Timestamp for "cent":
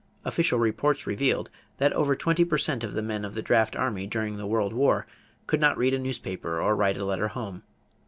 2.57-2.83